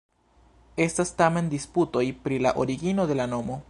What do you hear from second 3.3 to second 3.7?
nomo.